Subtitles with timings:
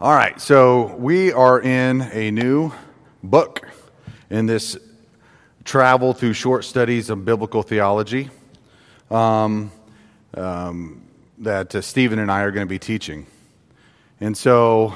[0.00, 2.72] All right, so we are in a new
[3.22, 3.64] book
[4.28, 4.76] in this
[5.62, 8.28] travel through short studies of biblical theology
[9.08, 9.70] um,
[10.36, 11.00] um,
[11.38, 13.28] that uh, Stephen and I are going to be teaching.
[14.20, 14.94] And so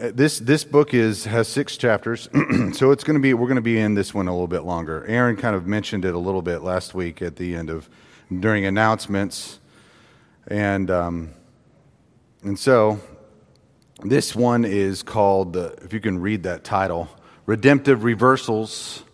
[0.00, 2.28] uh, this, this book is, has six chapters,
[2.72, 4.62] so it's going to be, we're going to be in this one a little bit
[4.62, 5.04] longer.
[5.08, 7.90] Aaron kind of mentioned it a little bit last week at the end of,
[8.38, 9.58] during announcements.
[10.46, 11.30] And, um,
[12.44, 13.00] and so
[14.04, 17.08] this one is called, if you can read that title,
[17.44, 19.04] Redemptive Reversals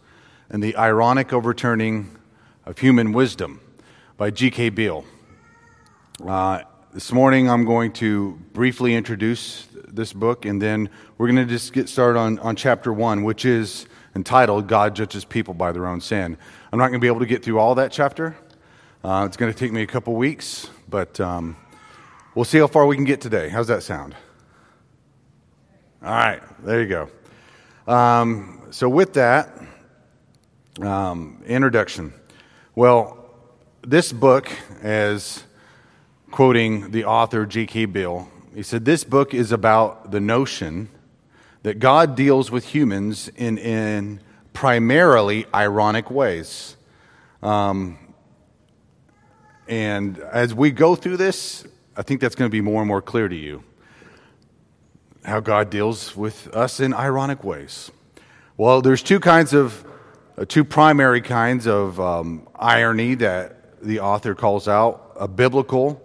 [0.49, 2.17] and the Ironic Overturning
[2.65, 3.61] of Human Wisdom
[4.17, 4.69] by G.K.
[4.71, 5.05] Beale.
[6.25, 6.63] Uh,
[6.93, 11.73] this morning I'm going to briefly introduce this book and then we're going to just
[11.73, 16.01] get started on, on chapter one, which is entitled God Judges People by Their Own
[16.01, 16.39] Sin.
[16.73, 18.37] I'm not going to be able to get through all that chapter.
[19.03, 21.57] Uh, it's going to take me a couple weeks, but um,
[22.37, 23.49] we'll see how far we can get today.
[23.49, 24.15] How's that sound?
[26.07, 27.93] All right, there you go.
[27.93, 29.61] Um, so, with that
[30.81, 32.15] um, introduction,
[32.77, 33.29] well,
[33.83, 34.49] this book,
[34.83, 35.43] as
[36.31, 37.87] quoting the author G.K.
[37.87, 40.91] Beale, he said, This book is about the notion
[41.65, 44.21] that God deals with humans in, in
[44.53, 46.77] primarily ironic ways.
[47.43, 47.99] Um,
[49.67, 53.03] and as we go through this, I think that's going to be more and more
[53.03, 53.65] clear to you
[55.27, 57.91] how God deals with us in ironic ways.
[58.57, 59.85] Well, there's two kinds of,
[60.39, 66.01] uh, two primary kinds of um, irony that the author calls out a biblical,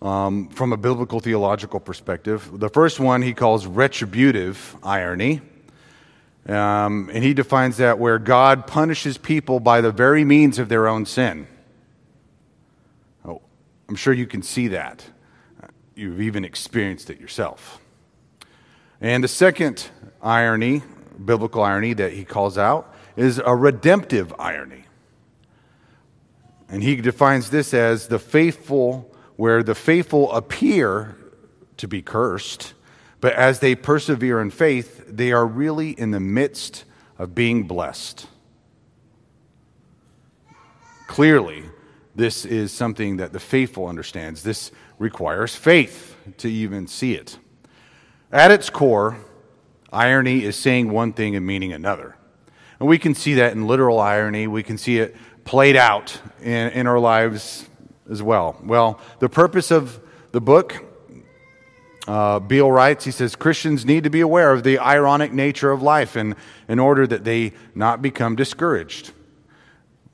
[0.00, 2.48] um, from a biblical theological perspective.
[2.52, 5.40] The first one he calls retributive irony.
[6.48, 10.86] Um, and he defines that where God punishes people by the very means of their
[10.86, 11.48] own sin.
[13.24, 13.42] Oh,
[13.88, 15.04] I'm sure you can see that.
[15.96, 17.80] You've even experienced it yourself.
[19.00, 19.90] And the second
[20.22, 20.82] irony,
[21.22, 24.84] biblical irony that he calls out, is a redemptive irony.
[26.68, 31.16] And he defines this as the faithful, where the faithful appear
[31.76, 32.74] to be cursed,
[33.20, 36.84] but as they persevere in faith, they are really in the midst
[37.18, 38.26] of being blessed.
[41.06, 41.64] Clearly,
[42.14, 44.42] this is something that the faithful understands.
[44.42, 47.38] This requires faith to even see it.
[48.36, 49.16] At its core,
[49.90, 52.18] irony is saying one thing and meaning another.
[52.78, 54.46] And we can see that in literal irony.
[54.46, 57.66] We can see it played out in, in our lives
[58.10, 58.60] as well.
[58.62, 59.98] Well, the purpose of
[60.32, 60.84] the book,
[62.06, 65.80] uh, Beale writes, he says Christians need to be aware of the ironic nature of
[65.80, 66.36] life and,
[66.68, 69.12] in order that they not become discouraged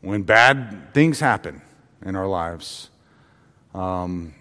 [0.00, 1.61] when bad things happen
[2.06, 2.88] in our lives.
[3.75, 4.32] Um,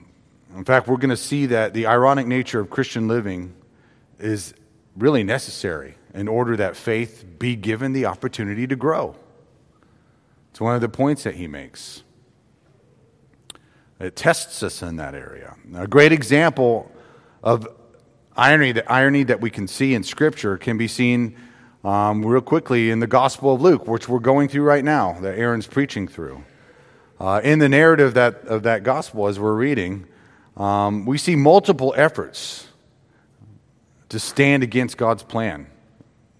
[0.55, 3.55] in fact, we're going to see that the ironic nature of Christian living
[4.21, 4.53] is
[4.95, 9.15] really necessary in order that faith be given the opportunity to grow.
[10.51, 12.03] It's one of the points that he makes.
[13.99, 15.55] It tests us in that area.
[15.75, 16.91] A great example
[17.43, 17.67] of
[18.35, 21.37] irony, the irony that we can see in Scripture can be seen
[21.83, 25.37] um, real quickly in the Gospel of Luke, which we're going through right now, that
[25.37, 26.43] Aaron's preaching through.
[27.19, 30.07] Uh, in the narrative that, of that Gospel, as we're reading,
[30.57, 32.67] um, we see multiple efforts
[34.11, 35.67] to stand against God's plan,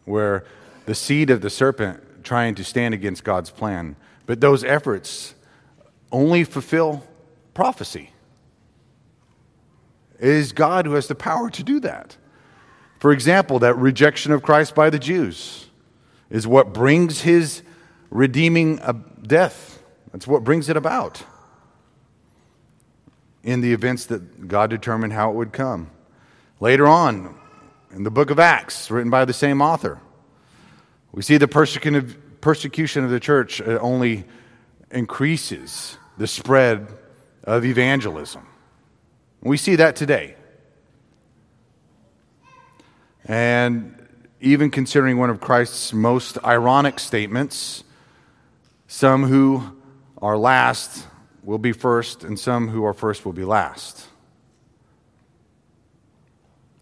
[0.03, 0.43] where
[0.85, 3.95] the seed of the serpent trying to stand against God's plan.
[4.25, 5.35] But those efforts
[6.11, 7.07] only fulfill
[7.53, 8.11] prophecy.
[10.19, 12.17] It is God who has the power to do that.
[12.99, 15.67] For example, that rejection of Christ by the Jews
[16.29, 17.61] is what brings his
[18.09, 18.81] redeeming
[19.23, 19.81] death.
[20.11, 21.23] That's what brings it about
[23.43, 25.89] in the events that God determined how it would come.
[26.59, 27.40] Later on,
[27.93, 29.99] in the book of Acts, written by the same author.
[31.11, 34.23] We see the persecution of the church uh, only
[34.91, 36.87] increases the spread
[37.43, 38.45] of evangelism.
[39.41, 40.35] We see that today.
[43.25, 43.95] And
[44.39, 47.83] even considering one of Christ's most ironic statements,
[48.87, 49.77] some who
[50.21, 51.07] are last
[51.43, 54.07] will be first, and some who are first will be last.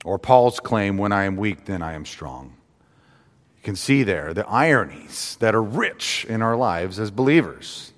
[0.05, 2.55] Or Paul's claim, when I am weak, then I am strong.
[3.57, 7.91] You can see there the ironies that are rich in our lives as believers.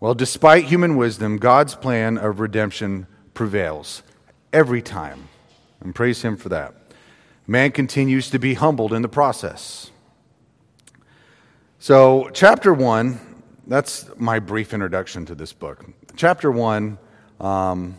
[0.00, 4.02] Well, despite human wisdom, God's plan of redemption prevails
[4.52, 5.28] every time.
[5.80, 6.74] And praise Him for that.
[7.46, 9.90] Man continues to be humbled in the process.
[11.78, 13.20] So, chapter one,
[13.66, 15.84] that's my brief introduction to this book.
[16.16, 16.98] Chapter one,
[17.40, 17.96] um,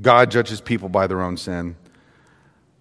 [0.00, 1.76] God judges people by their own sin.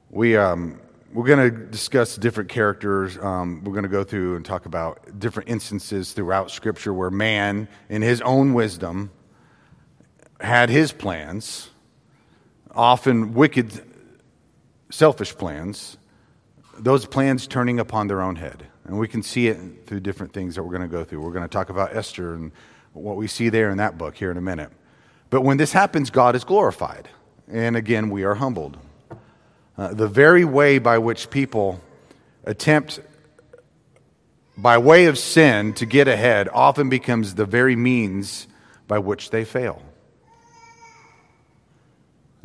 [0.09, 0.81] We, um,
[1.13, 3.17] we're going to discuss different characters.
[3.17, 7.69] Um, we're going to go through and talk about different instances throughout Scripture where man,
[7.89, 9.11] in his own wisdom,
[10.41, 11.69] had his plans,
[12.71, 13.71] often wicked,
[14.89, 15.97] selfish plans,
[16.77, 18.67] those plans turning upon their own head.
[18.83, 21.21] And we can see it through different things that we're going to go through.
[21.21, 22.51] We're going to talk about Esther and
[22.91, 24.71] what we see there in that book here in a minute.
[25.29, 27.09] But when this happens, God is glorified.
[27.47, 28.77] And again, we are humbled.
[29.77, 31.81] Uh, the very way by which people
[32.45, 32.99] attempt,
[34.57, 38.47] by way of sin, to get ahead often becomes the very means
[38.87, 39.81] by which they fail.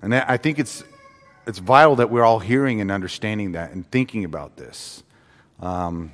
[0.02, 0.82] And I think it's,
[1.46, 5.02] it's vital that we're all hearing and understanding that and thinking about this.
[5.60, 6.12] Um,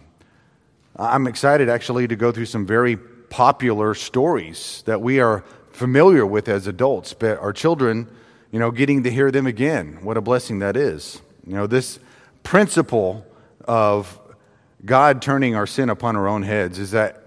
[0.96, 5.44] I'm excited actually to go through some very popular stories that we are
[5.76, 8.08] familiar with as adults, but our children,
[8.50, 9.99] you know, getting to hear them again.
[10.02, 11.20] What a blessing that is.
[11.46, 11.99] You know, this
[12.43, 13.26] principle
[13.67, 14.19] of
[14.84, 17.23] God turning our sin upon our own heads is that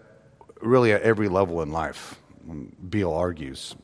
[0.61, 2.19] really at every level in life,
[2.89, 3.75] Beale argues.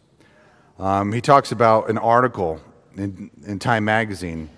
[0.80, 2.60] Um, he talks about an article
[2.98, 4.50] in, in Time magazine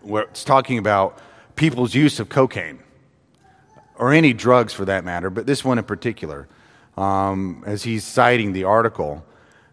[0.00, 1.18] where it's talking about
[1.54, 2.80] people's use of cocaine
[3.94, 6.48] or any drugs for that matter, but this one in particular,
[6.96, 9.24] um, as he's citing the article,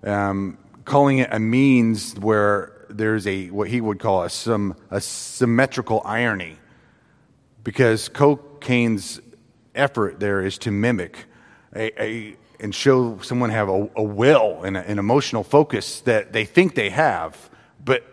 [0.04, 5.00] um, calling it a means where there's a what he would call a, some, a
[5.00, 6.58] symmetrical irony,
[7.64, 9.22] because cocaine's
[9.76, 11.26] effort there is to mimic
[11.76, 16.34] a, a and show someone have a, a will and a, an emotional focus that
[16.34, 17.50] they think they have,
[17.84, 18.04] but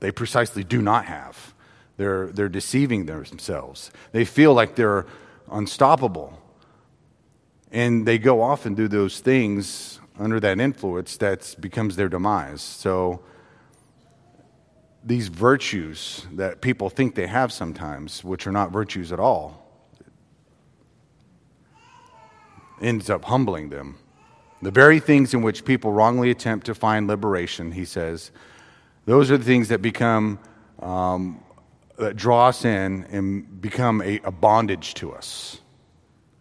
[0.00, 1.54] they precisely do not have.
[1.96, 3.90] They're, they're deceiving themselves.
[4.12, 5.06] They feel like they're
[5.50, 6.41] unstoppable.
[7.72, 12.60] And they go off and do those things under that influence that becomes their demise.
[12.60, 13.22] So
[15.02, 19.58] these virtues that people think they have sometimes, which are not virtues at all,
[22.82, 23.96] ends up humbling them.
[24.60, 28.30] The very things in which people wrongly attempt to find liberation, he says,
[29.06, 30.38] those are the things that become,
[30.78, 31.42] um,
[31.96, 35.61] that draw us in and become a, a bondage to us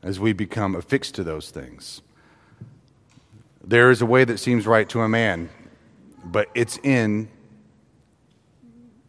[0.03, 2.01] as we become affixed to those things.
[3.63, 5.49] There is a way that seems right to a man,
[6.23, 7.29] but its end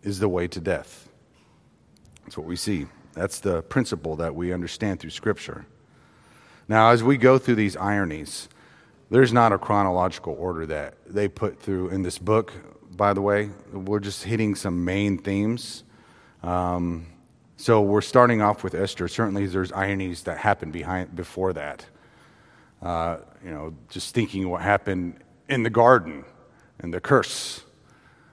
[0.02, 1.08] is the way to death.
[2.24, 2.86] That's what we see.
[3.14, 5.66] That's the principle that we understand through Scripture.
[6.68, 8.48] Now, as we go through these ironies,
[9.10, 12.52] there's not a chronological order that they put through in this book,
[12.96, 13.50] by the way.
[13.72, 15.84] We're just hitting some main themes.
[16.42, 17.06] Um,
[17.62, 19.06] so we're starting off with Esther.
[19.06, 21.86] Certainly, there's ironies that happen behind before that.
[22.82, 25.14] Uh, you know, just thinking what happened
[25.48, 26.24] in the garden
[26.80, 27.62] and the curse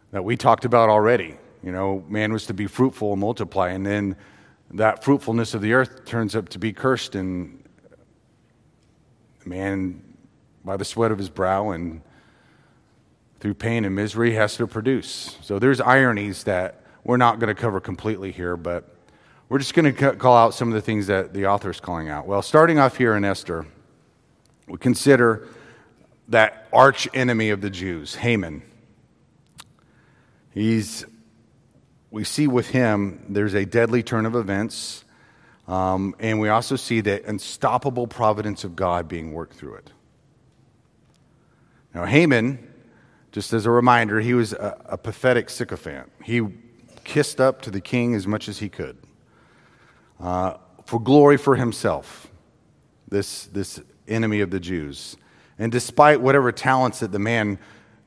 [0.09, 1.37] that we talked about already.
[1.61, 4.15] You know, man was to be fruitful and multiply, and then
[4.71, 7.63] that fruitfulness of the earth turns up to be cursed, and
[9.45, 10.01] man,
[10.65, 12.01] by the sweat of his brow and
[13.39, 15.37] through pain and misery, has to produce.
[15.43, 18.95] So there's ironies that we're not going to cover completely here, but
[19.49, 22.07] we're just going to call out some of the things that the author is calling
[22.07, 22.27] out.
[22.27, 23.65] Well, starting off here in Esther,
[24.67, 25.47] we consider
[26.27, 28.61] that arch enemy of the Jews, Haman.
[30.51, 31.05] He's
[32.11, 35.03] we see with him there's a deadly turn of events,
[35.67, 39.91] um, and we also see the unstoppable providence of God being worked through it.
[41.93, 42.71] Now, Haman,
[43.31, 46.11] just as a reminder, he was a, a pathetic sycophant.
[46.23, 46.41] He
[47.03, 48.97] kissed up to the king as much as he could
[50.19, 52.29] uh, for glory for himself,
[53.07, 55.17] this, this enemy of the Jews.
[55.57, 57.59] And despite whatever talents that the man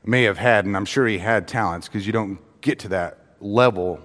[0.05, 3.19] may have had, and I'm sure he had talents because you don't get to that
[3.39, 3.99] level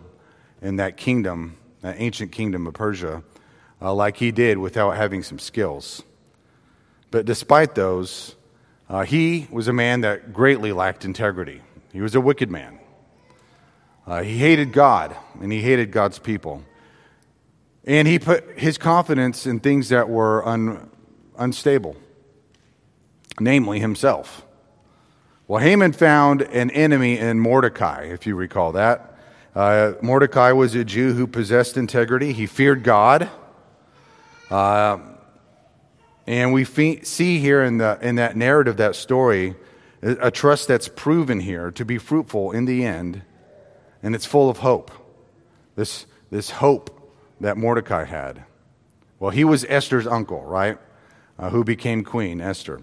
[0.60, 3.22] in that kingdom, that ancient kingdom of Persia,
[3.80, 6.02] uh, like he did without having some skills.
[7.10, 8.36] But despite those,
[8.88, 11.62] uh, he was a man that greatly lacked integrity.
[11.92, 12.78] He was a wicked man.
[14.06, 16.64] Uh, he hated God and he hated God's people.
[17.88, 20.90] And he put his confidence in things that were un,
[21.38, 21.96] unstable,
[23.40, 24.44] namely himself.
[25.46, 29.18] Well, Haman found an enemy in Mordecai, if you recall that.
[29.54, 32.34] Uh, Mordecai was a Jew who possessed integrity.
[32.34, 33.30] He feared God.
[34.50, 34.98] Uh,
[36.26, 39.56] and we fe- see here in, the, in that narrative, that story,
[40.02, 43.22] a trust that's proven here to be fruitful in the end,
[44.02, 44.90] and it's full of hope.
[45.74, 46.97] This, this hope
[47.40, 48.44] that Mordecai had.
[49.18, 50.78] Well, he was Esther's uncle, right?
[51.38, 52.80] Uh, who became queen, Esther.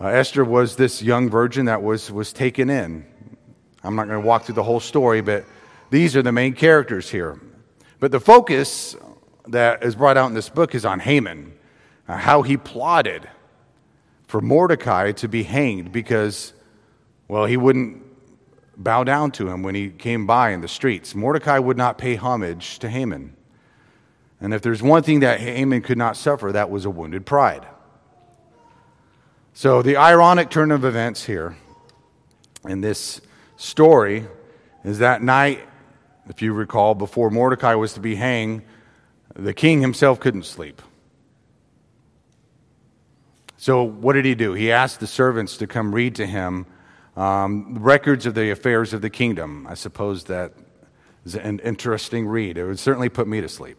[0.00, 3.06] Uh, Esther was this young virgin that was, was taken in
[3.82, 5.44] I'm not going to walk through the whole story, but
[5.90, 7.40] these are the main characters here.
[7.98, 8.94] But the focus
[9.48, 11.54] that is brought out in this book is on Haman,
[12.06, 13.28] uh, how he plotted
[14.26, 16.52] for Mordecai to be hanged because,
[17.26, 18.02] well, he wouldn't
[18.76, 21.14] bow down to him when he came by in the streets.
[21.14, 23.34] Mordecai would not pay homage to Haman.
[24.40, 27.66] And if there's one thing that Haman could not suffer, that was a wounded pride.
[29.52, 31.56] So, the ironic turn of events here
[32.66, 33.20] in this
[33.56, 34.26] story
[34.84, 35.60] is that night,
[36.28, 38.62] if you recall, before Mordecai was to be hanged,
[39.34, 40.80] the king himself couldn't sleep.
[43.58, 44.54] So, what did he do?
[44.54, 46.64] He asked the servants to come read to him
[47.16, 49.66] um, records of the affairs of the kingdom.
[49.68, 50.54] I suppose that
[51.26, 52.56] is an interesting read.
[52.56, 53.76] It would certainly put me to sleep.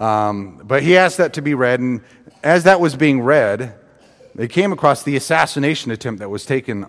[0.00, 2.00] Um, but he asked that to be read, and
[2.42, 3.74] as that was being read,
[4.34, 6.86] they came across the assassination attempt that was taken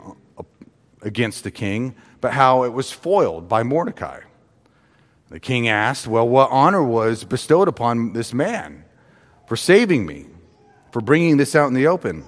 [1.02, 4.22] against the king, but how it was foiled by Mordecai.
[5.30, 8.86] The king asked, Well, what honor was bestowed upon this man
[9.48, 10.28] for saving me,
[10.92, 12.24] for bringing this out in the open?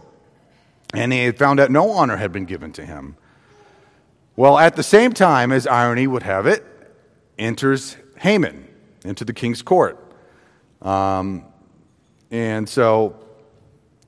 [0.93, 3.15] And he found out no honor had been given to him.
[4.35, 6.65] Well, at the same time, as irony would have it,
[7.37, 8.67] enters Haman
[9.05, 10.02] into the king's court.
[10.83, 11.45] Um,
[12.29, 13.15] and so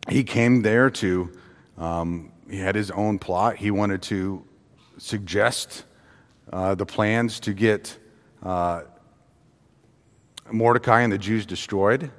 [0.10, 1.32] he came there to,
[1.78, 3.58] um, he had his own plot.
[3.58, 4.46] He wanted to
[4.98, 5.86] suggest
[6.52, 7.98] uh, the plans to get
[8.44, 8.84] uh,
[10.52, 12.12] Mordecai and the Jews destroyed.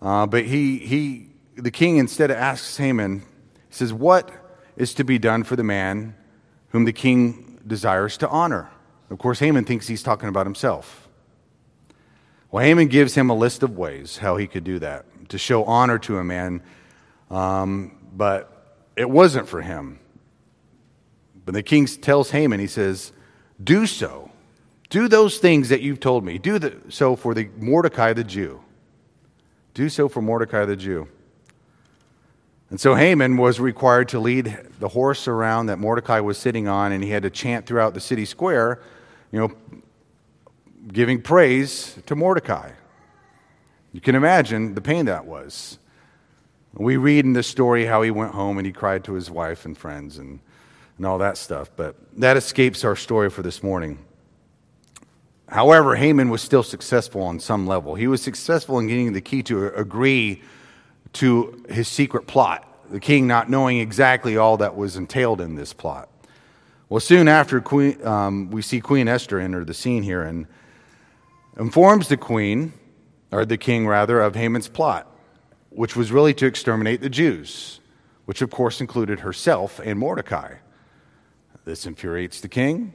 [0.00, 3.22] Uh, but he, he, the king instead asks Haman,
[3.68, 4.30] says, What
[4.76, 6.14] is to be done for the man
[6.70, 8.70] whom the king desires to honor?
[9.10, 10.99] Of course, Haman thinks he's talking about himself.
[12.50, 15.64] Well, Haman gives him a list of ways how he could do that to show
[15.64, 16.62] honor to a man,
[17.30, 20.00] um, but it wasn't for him.
[21.44, 23.12] But the king tells Haman, he says,
[23.62, 24.30] Do so.
[24.88, 26.38] Do those things that you've told me.
[26.38, 28.60] Do the, so for the Mordecai the Jew.
[29.74, 31.06] Do so for Mordecai the Jew.
[32.70, 36.90] And so Haman was required to lead the horse around that Mordecai was sitting on,
[36.92, 38.80] and he had to chant throughout the city square,
[39.30, 39.82] you know,
[40.88, 42.72] giving praise to Mordecai.
[43.92, 45.78] You can imagine the pain that was.
[46.72, 49.64] We read in this story how he went home and he cried to his wife
[49.64, 50.40] and friends and,
[50.96, 53.98] and all that stuff, but that escapes our story for this morning.
[55.48, 57.96] However, Haman was still successful on some level.
[57.96, 60.42] He was successful in getting the key to agree
[61.14, 65.72] to his secret plot, the king not knowing exactly all that was entailed in this
[65.72, 66.08] plot.
[66.88, 70.46] Well, soon after, Queen, um, we see Queen Esther enter the scene here, and
[71.60, 72.72] informs the queen,
[73.30, 75.06] or the king rather, of Haman's plot,
[75.68, 77.80] which was really to exterminate the Jews,
[78.24, 80.54] which of course included herself and Mordecai.
[81.66, 82.94] This infuriates the king,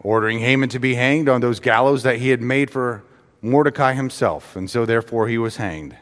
[0.00, 3.02] ordering Haman to be hanged on those gallows that he had made for
[3.42, 5.96] Mordecai himself, and so therefore he was hanged.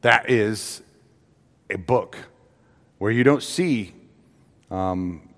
[0.00, 0.82] That is
[1.70, 2.16] a book
[2.98, 3.94] where you don't see
[4.68, 5.28] um,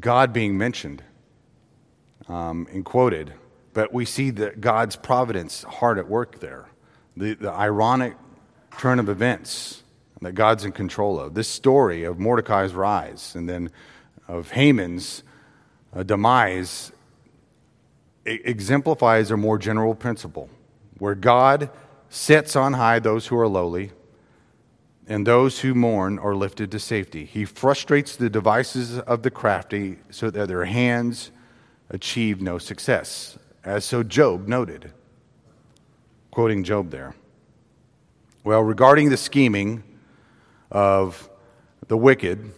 [0.00, 1.04] God being mentioned
[2.28, 3.32] um, and quoted,
[3.72, 6.68] but we see that God's providence hard at work there.
[7.16, 8.16] The, the ironic
[8.78, 9.82] turn of events
[10.20, 11.34] that God's in control of.
[11.34, 13.70] This story of Mordecai's rise and then
[14.26, 15.22] of Haman's
[15.94, 16.92] uh, demise
[18.24, 20.48] exemplifies a more general principle
[20.98, 21.70] where God
[22.08, 23.90] sets on high those who are lowly
[25.06, 27.26] and those who mourn are lifted to safety.
[27.26, 31.30] He frustrates the devices of the crafty so that their hands
[31.90, 34.92] achieved no success, as so Job noted.
[36.30, 37.14] Quoting Job there.
[38.42, 39.82] Well, regarding the scheming
[40.70, 41.30] of
[41.88, 42.52] the wicked,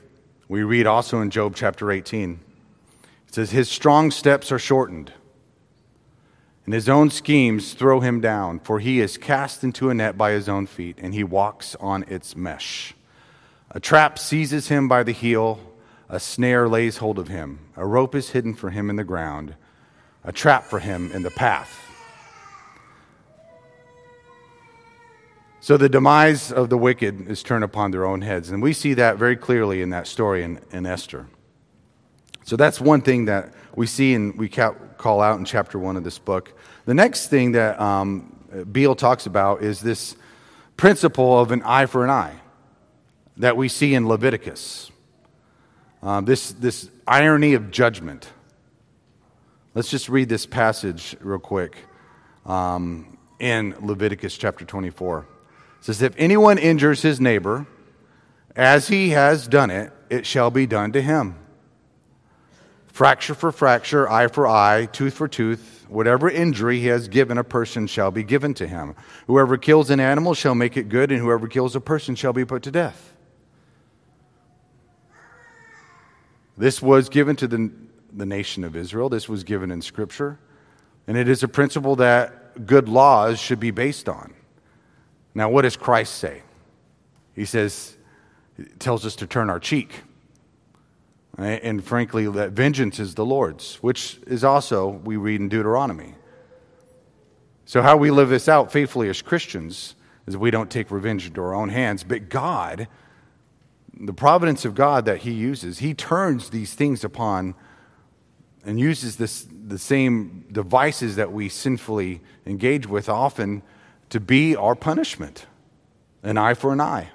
[0.48, 2.40] we read also in Job chapter 18.
[3.28, 5.12] It says, His strong steps are shortened,
[6.64, 10.32] and his own schemes throw him down, for he is cast into a net by
[10.32, 12.94] his own feet, and he walks on its mesh.
[13.70, 15.60] A trap seizes him by the heel
[16.08, 17.58] a snare lays hold of him.
[17.76, 19.54] A rope is hidden for him in the ground,
[20.24, 21.82] a trap for him in the path.
[25.60, 28.50] So the demise of the wicked is turned upon their own heads.
[28.50, 31.26] And we see that very clearly in that story in, in Esther.
[32.44, 36.04] So that's one thing that we see and we call out in chapter one of
[36.04, 36.56] this book.
[36.84, 38.32] The next thing that um,
[38.70, 40.14] Beale talks about is this
[40.76, 42.36] principle of an eye for an eye
[43.38, 44.92] that we see in Leviticus.
[46.06, 48.30] Um, this, this irony of judgment.
[49.74, 51.78] Let's just read this passage real quick
[52.44, 55.26] um, in Leviticus chapter 24.
[55.80, 57.66] It says, If anyone injures his neighbor,
[58.54, 61.34] as he has done it, it shall be done to him.
[62.86, 67.42] Fracture for fracture, eye for eye, tooth for tooth, whatever injury he has given a
[67.42, 68.94] person shall be given to him.
[69.26, 72.44] Whoever kills an animal shall make it good, and whoever kills a person shall be
[72.44, 73.15] put to death.
[76.56, 77.70] This was given to the,
[78.12, 80.38] the nation of Israel, this was given in Scripture,
[81.06, 84.32] and it is a principle that good laws should be based on.
[85.34, 86.42] Now, what does Christ say?
[87.34, 87.96] He says,
[88.78, 90.02] tells us to turn our cheek.
[91.38, 96.14] And frankly, that vengeance is the Lord's, which is also, we read in Deuteronomy.
[97.66, 99.96] So, how we live this out faithfully as Christians
[100.26, 102.88] is we don't take revenge into our own hands, but God,
[103.98, 107.54] the providence of God that He uses, He turns these things upon
[108.64, 113.62] and uses this, the same devices that we sinfully engage with often
[114.10, 115.46] to be our punishment
[116.22, 117.10] an eye for an eye.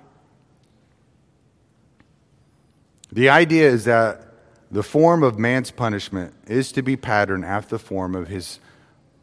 [3.11, 4.25] The idea is that
[4.71, 8.59] the form of man's punishment is to be patterned after the form of his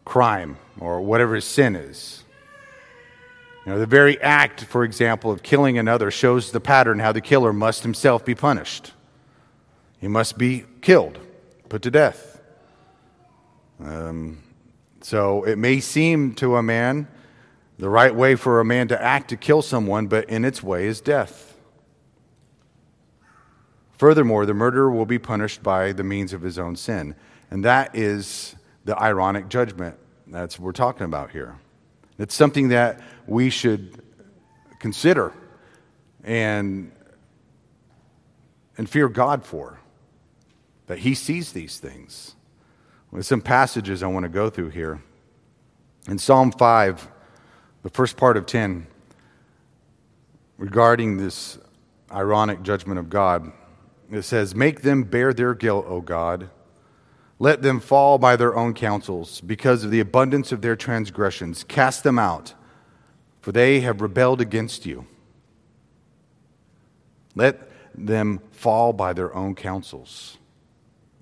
[0.05, 2.25] crime or whatever his sin is.
[3.69, 7.21] You know, the very act, for example, of killing another shows the pattern how the
[7.21, 8.95] killer must himself be punished.
[10.01, 11.19] He must be killed,
[11.69, 12.41] put to death.
[13.79, 14.43] Um,
[15.03, 17.09] so it may seem to a man
[17.79, 20.87] the right way for a man to act to kill someone, but in its way
[20.87, 21.55] is death.
[23.99, 27.15] Furthermore, the murderer will be punished by the means of his own sin.
[27.51, 28.57] And that is
[28.87, 31.59] the ironic judgment that's we're talking about here.
[32.19, 34.03] It's something that we should
[34.81, 35.33] consider
[36.25, 36.93] and,
[38.77, 39.81] and fear God for,
[40.87, 42.35] that He sees these things.
[43.13, 45.01] There's some passages I want to go through here.
[46.09, 47.09] In Psalm 5,
[47.83, 48.87] the first part of 10,
[50.59, 51.59] regarding this
[52.13, 53.53] ironic judgment of God,
[54.11, 56.51] it says, Make them bear their guilt, O God.
[57.39, 61.65] Let them fall by their own counsels, because of the abundance of their transgressions.
[61.65, 62.55] Cast them out,
[63.41, 65.07] for they have rebelled against you.
[67.35, 70.39] Let them fall by their own counsels.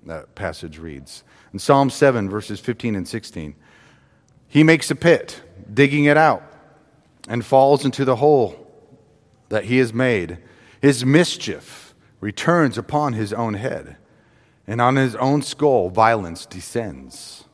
[0.05, 1.23] That passage reads.
[1.53, 3.55] In Psalm 7, verses 15 and 16,
[4.47, 6.43] He makes a pit, digging it out,
[7.27, 8.71] and falls into the hole
[9.49, 10.39] that He has made.
[10.81, 13.97] His mischief returns upon his own head,
[14.67, 17.45] and on his own skull violence descends.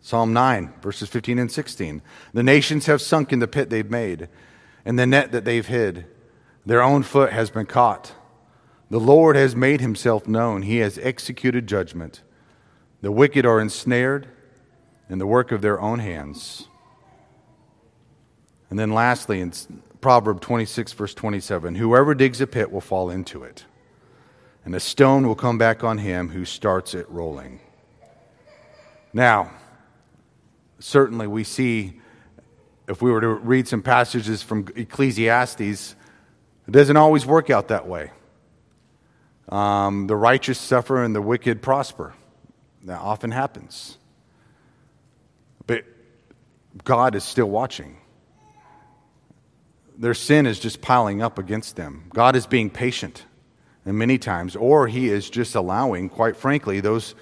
[0.00, 2.02] Psalm 9, verses 15 and 16.
[2.32, 4.28] The nations have sunk in the pit they've made,
[4.84, 6.06] and the net that they've hid.
[6.64, 8.14] Their own foot has been caught.
[8.90, 10.62] The Lord has made himself known.
[10.62, 12.22] He has executed judgment.
[13.02, 14.28] The wicked are ensnared
[15.10, 16.68] in the work of their own hands.
[18.70, 19.52] And then lastly, in
[20.00, 23.64] Proverb 26, verse 27, whoever digs a pit will fall into it,
[24.64, 27.60] and a stone will come back on him who starts it rolling.
[29.12, 29.50] Now,
[30.78, 32.00] certainly we see,
[32.86, 37.88] if we were to read some passages from Ecclesiastes, it doesn't always work out that
[37.88, 38.12] way.
[39.48, 42.14] Um, the righteous suffer and the wicked prosper.
[42.84, 43.98] That often happens.
[45.66, 45.84] But
[46.84, 47.96] God is still watching
[49.98, 52.04] their sin is just piling up against them.
[52.14, 53.24] God is being patient,
[53.84, 57.16] and many times, or He is just allowing, quite frankly, those,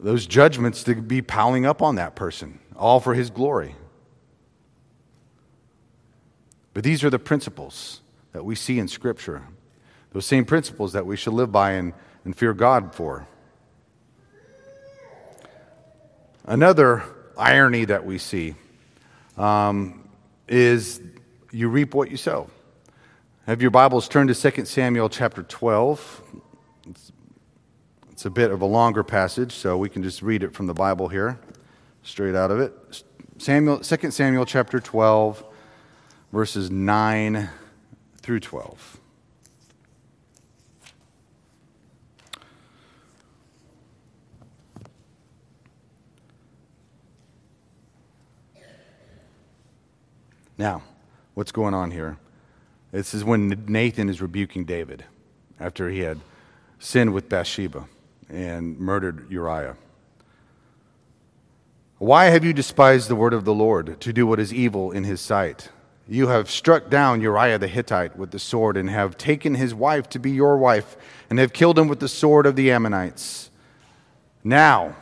[0.00, 3.76] those judgments to be piling up on that person, all for His glory.
[6.72, 8.00] But these are the principles
[8.32, 9.42] that we see in Scripture,
[10.12, 11.92] those same principles that we should live by and,
[12.24, 13.28] and fear God for.
[16.46, 17.02] Another
[17.36, 18.54] irony that we see
[19.36, 20.08] um,
[20.48, 21.00] is
[21.54, 22.50] you reap what you sow.
[23.46, 26.22] Have your Bibles turned to 2 Samuel chapter 12.
[26.88, 27.12] It's,
[28.10, 30.74] it's, a bit of a longer passage, so we can just read it from the
[30.74, 31.38] Bible here,
[32.02, 32.72] straight out of it.
[33.38, 35.44] Samuel, 2 Samuel chapter 12,
[36.32, 37.48] verses 9
[38.20, 39.00] through 12.
[50.58, 50.82] Now,
[51.34, 52.16] what's going on here.
[52.92, 55.04] This is when Nathan is rebuking David
[55.58, 56.20] after he had
[56.78, 57.86] sinned with Bathsheba
[58.28, 59.76] and murdered Uriah.
[61.98, 65.04] Why have you despised the word of the Lord to do what is evil in
[65.04, 65.70] his sight?
[66.06, 70.08] You have struck down Uriah the Hittite with the sword and have taken his wife
[70.10, 70.96] to be your wife
[71.30, 73.50] and have killed him with the sword of the Ammonites.
[74.42, 74.96] Now,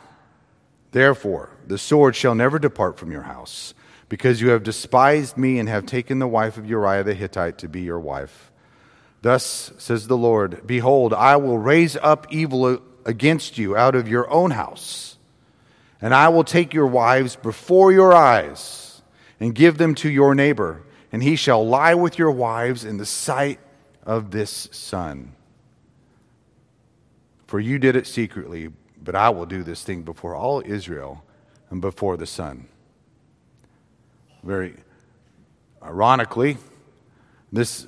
[0.91, 3.73] therefore, the sword shall never depart from your house
[4.09, 7.67] because you have despised me and have taken the wife of Uriah the Hittite to
[7.67, 8.51] be your wife.
[9.21, 14.29] Thus says the Lord Behold, I will raise up evil against you out of your
[14.29, 15.17] own house,
[16.01, 19.01] and I will take your wives before your eyes
[19.39, 23.05] and give them to your neighbor, and he shall lie with your wives in the
[23.05, 23.59] sight
[24.05, 25.33] of this sun.
[27.47, 28.69] For you did it secretly,
[29.01, 31.23] but I will do this thing before all Israel
[31.69, 32.67] and before the sun.
[34.43, 34.75] Very
[35.81, 36.57] ironically,
[37.51, 37.87] this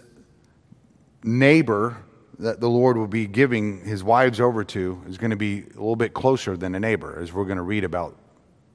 [1.23, 1.97] neighbor
[2.39, 5.73] that the Lord will be giving his wives over to is going to be a
[5.73, 8.17] little bit closer than a neighbor, as we're going to read about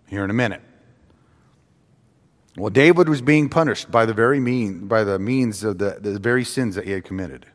[0.08, 0.62] here in a minute.
[2.56, 6.18] Well, David was being punished by the very mean, by the means of the, the
[6.18, 7.46] very sins that he had committed.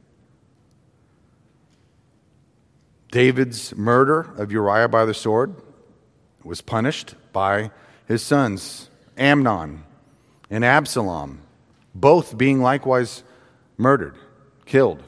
[3.12, 5.56] David's murder of Uriah by the sword
[6.44, 7.72] was punished by
[8.08, 9.85] his sons, Amnon
[10.56, 11.42] and Absalom,
[11.94, 13.24] both being likewise
[13.78, 14.16] murdered
[14.66, 15.04] killed.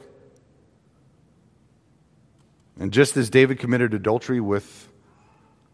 [2.78, 4.90] And just as David committed adultery with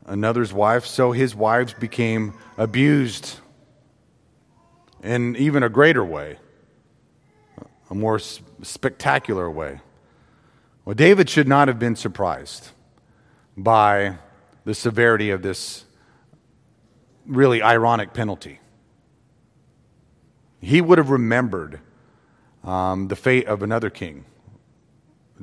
[0.07, 3.41] another's wife, so his wives became abused
[5.03, 6.39] in even a greater way,
[7.91, 9.81] a more spectacular way.
[10.85, 12.69] Well, David should not have been surprised
[13.57, 14.19] by
[14.65, 15.85] the severity of this
[17.27, 18.61] really ironic penalty.
[20.64, 21.81] He would have remembered
[22.64, 24.24] um, the fate of another king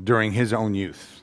[0.04, 1.22] during his own youth.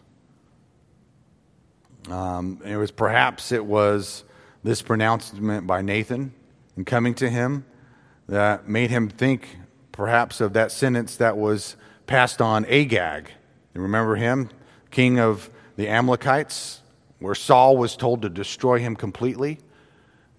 [2.09, 4.23] Um, it was perhaps it was
[4.63, 6.33] this pronouncement by Nathan
[6.77, 7.65] and coming to him
[8.29, 9.59] that made him think
[9.91, 11.75] perhaps of that sentence that was
[12.07, 13.33] passed on Agag.
[13.75, 14.51] You remember him,
[14.93, 16.83] king of the Amalekites,
[17.19, 19.59] where Saul was told to destroy him completely,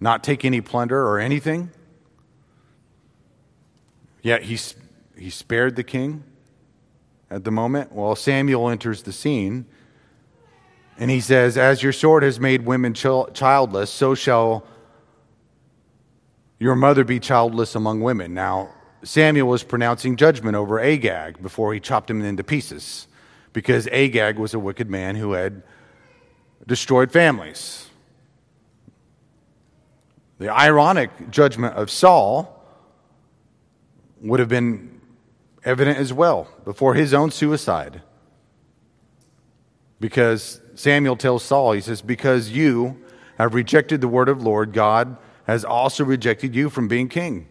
[0.00, 1.70] not take any plunder or anything.
[4.22, 4.58] Yet he
[5.16, 6.24] he spared the king
[7.30, 7.92] at the moment.
[7.92, 9.66] Well, Samuel enters the scene
[10.98, 14.66] and he says, As your sword has made women childless, so shall
[16.58, 18.34] your mother be childless among women.
[18.34, 18.70] Now,
[19.02, 23.08] Samuel was pronouncing judgment over Agag before he chopped him into pieces
[23.54, 25.62] because Agag was a wicked man who had
[26.66, 27.88] destroyed families.
[30.38, 32.59] The ironic judgment of Saul
[34.20, 35.00] would have been
[35.64, 38.02] evident as well before his own suicide.
[39.98, 43.02] Because Samuel tells Saul, he says, Because you
[43.38, 47.46] have rejected the word of Lord, God has also rejected you from being king.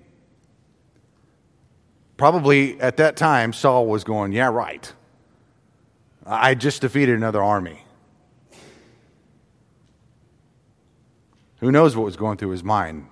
[2.17, 4.91] Probably at that time, Saul was going, Yeah, right.
[6.25, 7.83] I just defeated another army.
[11.59, 13.07] Who knows what was going through his mind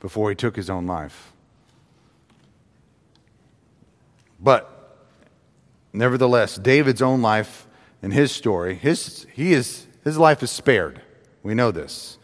[0.00, 1.33] before he took his own life?
[4.44, 4.98] But
[5.94, 7.66] nevertheless, David's own life
[8.02, 11.00] and his story, his, he is, his life is spared.
[11.42, 12.18] We know this.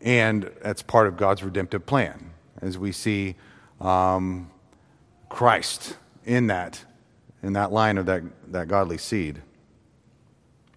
[0.00, 2.30] And that's part of God's redemptive plan
[2.62, 3.34] as we see
[3.80, 4.48] um,
[5.28, 6.84] Christ in that,
[7.42, 9.42] in that line of that, that godly seed.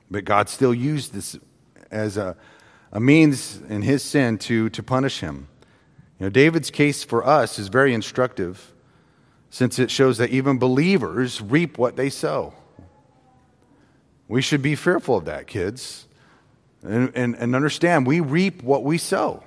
[0.09, 1.37] But God still used this
[1.91, 2.35] as a,
[2.91, 5.47] a means in his sin to, to punish him.
[6.19, 8.70] You know, David's case for us is very instructive
[9.51, 12.53] since it shows that even believers reap what they sow.
[14.29, 16.07] We should be fearful of that, kids,
[16.81, 19.43] and, and, and understand we reap what we sow.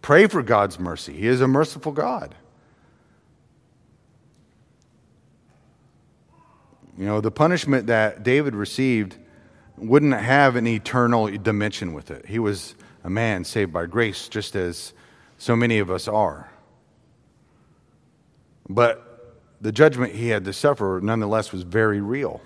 [0.00, 1.12] Pray for God's mercy.
[1.12, 2.34] He is a merciful God.
[6.96, 9.18] You know, the punishment that David received
[9.76, 12.24] wouldn't have an eternal dimension with it.
[12.24, 14.94] He was a man saved by grace, just as
[15.36, 16.49] so many of us are.
[18.70, 22.40] But the judgment he had to suffer, nonetheless, was very real.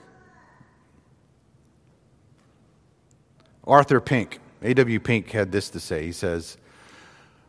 [3.65, 5.01] Arthur Pink, A.W.
[5.01, 6.07] Pink, had this to say.
[6.07, 6.57] He says,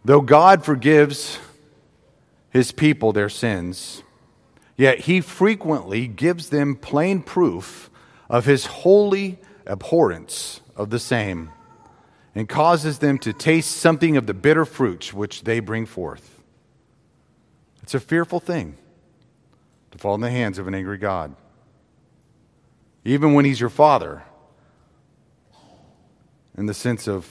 [0.03, 1.39] Though God forgives
[2.49, 4.03] his people their sins,
[4.75, 7.89] yet he frequently gives them plain proof
[8.29, 11.49] of his holy abhorrence of the same
[12.35, 16.34] and causes them to taste something of the bitter fruits which they bring forth.
[17.85, 18.77] It's a fearful thing
[19.91, 21.35] to fall in the hands of an angry God.
[23.03, 24.23] Even when He's your Father,
[26.57, 27.29] in the sense of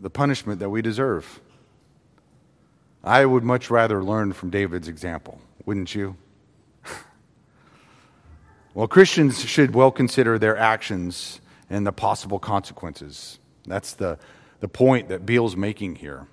[0.00, 1.40] the punishment that we deserve.
[3.04, 6.16] I would much rather learn from David's example, wouldn't you?
[8.74, 13.40] well, Christians should well consider their actions and the possible consequences.
[13.66, 14.18] That's the,
[14.60, 16.26] the point that Beale's making here.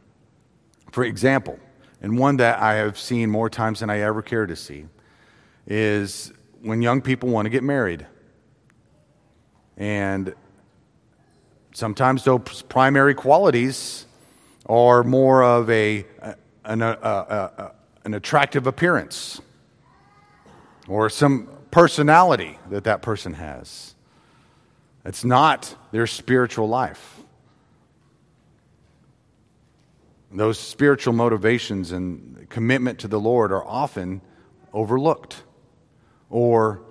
[0.93, 1.59] For example,
[2.03, 4.85] and one that I have seen more times than I ever care to see,
[5.65, 8.05] is when young people want to get married.
[9.77, 10.35] And
[11.73, 14.05] sometimes those primary qualities
[14.65, 16.05] are more of a,
[16.63, 17.71] an, a, a,
[18.05, 19.41] an attractive appearance
[20.87, 23.95] or some personality that that person has.
[25.05, 27.22] It's not their spiritual life.
[30.33, 34.21] Those spiritual motivations and commitment to the Lord are often
[34.73, 35.43] overlooked.
[36.31, 36.81] Or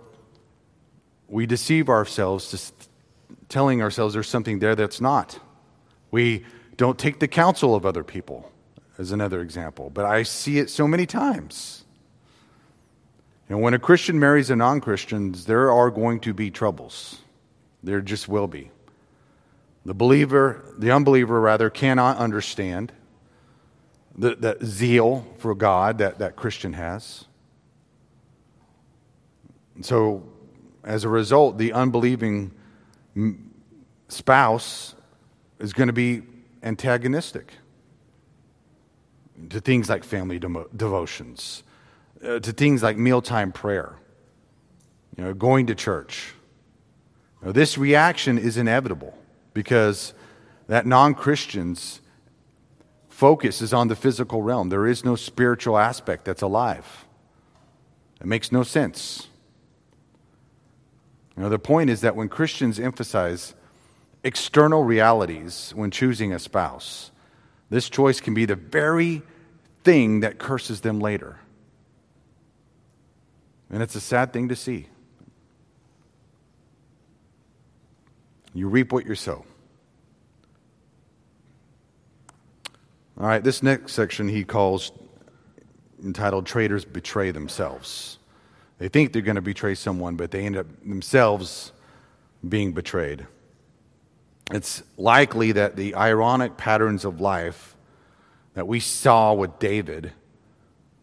[1.27, 2.89] we deceive ourselves just
[3.49, 5.41] telling ourselves there's something there that's not.
[6.13, 6.45] We
[6.77, 8.51] don't take the counsel of other people,
[8.97, 9.91] as another example.
[9.91, 11.85] But I see it so many times.
[13.49, 17.19] And when a Christian marries a non Christian, there are going to be troubles.
[17.83, 18.71] There just will be.
[19.85, 22.93] The believer, the unbeliever rather, cannot understand
[24.17, 27.25] the, zeal for God that that Christian has.
[29.75, 30.23] And so,
[30.85, 32.53] as a result, the unbelieving
[34.09, 34.95] spouse
[35.59, 36.23] is going to be
[36.63, 37.55] antagonistic
[39.51, 41.63] to things like family devotions,
[42.25, 43.97] uh, to things like mealtime prayer,
[45.17, 46.35] you know, going to church.
[47.43, 49.17] Now, this reaction is inevitable
[49.55, 50.15] because
[50.69, 52.01] that non Christian's
[53.23, 54.69] focus is on the physical realm.
[54.69, 57.07] There is no spiritual aspect that's alive.
[58.21, 59.29] It makes no sense.
[61.37, 63.55] You know, the point is that when Christians emphasize
[64.25, 67.13] external realities when choosing a spouse,
[67.71, 69.23] this choice can be the very
[69.85, 71.39] thing that curses them later.
[73.71, 74.89] And it's a sad thing to see.
[78.53, 79.45] You reap what you sow.
[83.23, 84.91] All right, this next section he calls
[86.05, 88.19] entitled Traitors Betray Themselves.
[88.79, 91.71] They think they're going to betray someone, but they end up themselves
[92.49, 93.29] being betrayed.
[94.51, 97.77] It's likely that the ironic patterns of life
[98.55, 100.11] that we saw with David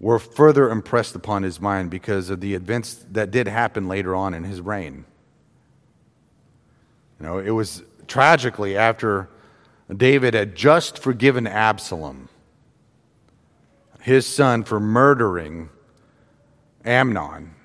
[0.02, 4.34] were further impressed upon his mind because of the events that did happen later on
[4.34, 5.06] in his reign.
[7.18, 9.30] You know, it was tragically after
[9.96, 12.30] David had just forgiven Absalom,
[14.02, 15.70] his son, for murdering
[16.86, 17.56] Amnon.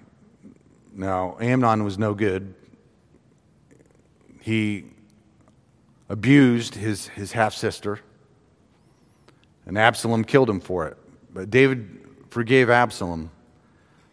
[0.95, 2.55] Now, Amnon was no good.
[4.41, 4.85] He
[6.09, 8.01] abused his, his half sister,
[9.67, 10.97] and Absalom killed him for it.
[11.33, 13.31] But David forgave Absalom.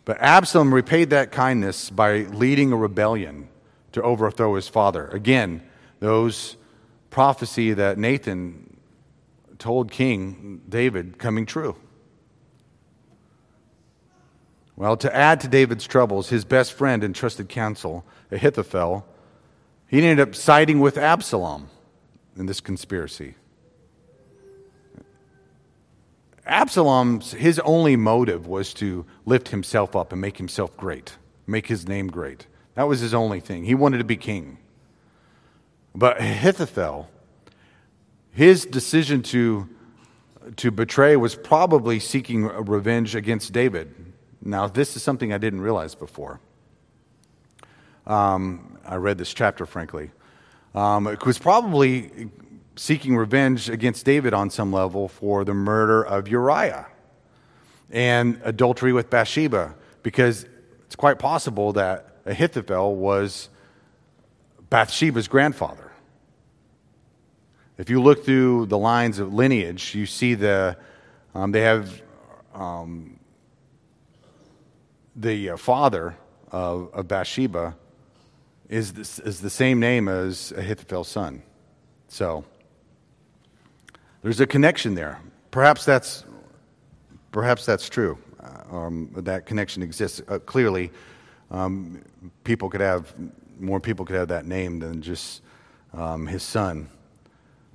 [0.06, 3.48] But Absalom repaid that kindness by leading a rebellion
[3.92, 5.08] to overthrow his father.
[5.08, 5.62] Again,
[6.00, 6.58] those
[7.12, 8.78] prophecy that Nathan
[9.60, 11.76] told King David coming true.
[14.76, 19.06] Well, to add to David's troubles, his best friend and trusted counsel, Ahithophel,
[19.86, 21.70] he ended up siding with Absalom
[22.36, 23.36] in this conspiracy.
[26.46, 31.88] Absalom's his only motive was to lift himself up and make himself great, make his
[31.88, 32.48] name great.
[32.74, 33.66] That was his only thing.
[33.66, 34.58] He wanted to be king.
[35.94, 37.10] But Ahithophel,
[38.32, 39.70] his decision to,
[40.56, 43.94] to betray was probably seeking revenge against David.
[44.42, 46.40] Now, this is something I didn't realize before.
[48.08, 50.12] Um, I read this chapter, frankly.
[50.74, 52.30] Um, it was probably
[52.76, 56.88] seeking revenge against David on some level for the murder of Uriah
[57.92, 60.46] and adultery with Bathsheba, because
[60.86, 63.50] it's quite possible that Ahithophel was
[64.72, 65.92] Bathsheba's grandfather.
[67.78, 70.78] If you look through the lines of lineage, you see the
[71.36, 72.02] um, they have
[72.54, 73.20] um,
[75.16, 76.16] the uh, father
[76.52, 77.76] of, of Bathsheba
[78.70, 81.44] is, this, is the same name as Ahithophel's son.
[82.08, 82.46] So
[84.22, 85.20] there's a connection there.
[85.52, 86.24] Perhaps that's
[87.32, 88.18] perhaps that's true.
[88.72, 90.92] Um, that connection exists uh, clearly.
[91.50, 92.04] Um,
[92.46, 93.14] people could have
[93.62, 95.42] more people could have that name than just
[95.94, 96.90] um, his son.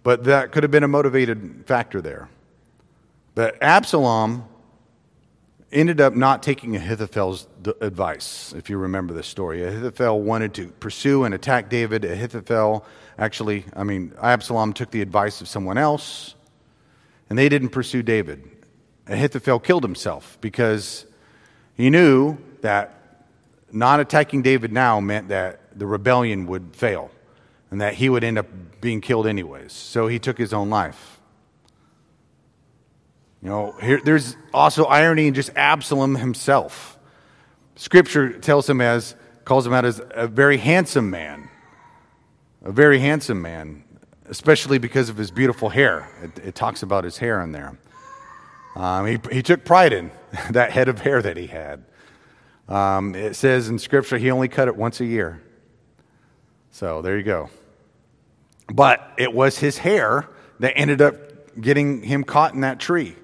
[0.02, 2.28] But that could have been a motivated factor there.
[3.34, 4.44] But Absalom
[5.72, 7.46] ended up not taking Ahithophel's
[7.80, 9.64] advice, if you remember the story.
[9.64, 12.04] Ahithophel wanted to pursue and attack David.
[12.04, 12.86] Ahithophel
[13.18, 16.34] actually, I mean, Absalom took the advice of someone else,
[17.28, 18.48] and they didn't pursue David.
[19.08, 21.04] Ahithophel killed himself because
[21.74, 23.26] he knew that
[23.72, 27.10] not attacking David now meant that the rebellion would fail
[27.70, 28.46] and that he would end up
[28.80, 29.72] being killed anyways.
[29.72, 31.20] So he took his own life.
[33.42, 36.98] You know, here, there's also irony in just Absalom himself.
[37.76, 41.48] Scripture tells him as, calls him out as a very handsome man.
[42.64, 43.84] A very handsome man,
[44.28, 46.08] especially because of his beautiful hair.
[46.22, 47.78] It, it talks about his hair in there.
[48.74, 50.10] Um, he, he took pride in
[50.50, 51.84] that head of hair that he had.
[52.68, 55.40] Um, it says in Scripture he only cut it once a year.
[56.76, 57.48] So there you go.
[58.70, 60.28] But it was his hair
[60.60, 61.14] that ended up
[61.58, 63.16] getting him caught in that tree,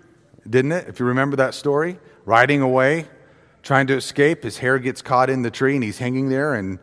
[0.49, 0.89] didn't it?
[0.89, 3.09] If you remember that story, riding away,
[3.63, 6.79] trying to escape, his hair gets caught in the tree and he's hanging there, and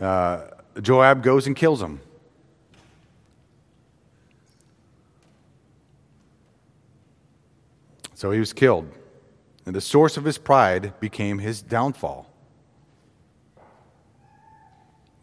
[0.00, 0.42] uh,
[0.80, 2.00] Joab goes and kills him.
[8.14, 8.88] So he was killed.
[9.66, 12.30] And the source of his pride became his downfall.